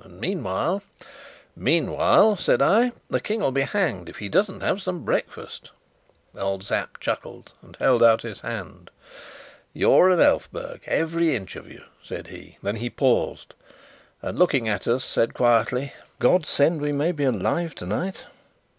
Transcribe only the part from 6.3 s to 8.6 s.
Old Sapt chuckled, and held out his